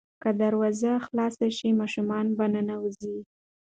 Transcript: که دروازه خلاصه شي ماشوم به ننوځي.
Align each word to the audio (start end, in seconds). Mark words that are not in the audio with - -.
که 0.23 0.29
دروازه 0.41 0.91
خلاصه 1.05 1.47
شي 1.57 1.69
ماشوم 1.79 2.09
به 2.37 2.45
ننوځي. 2.53 3.17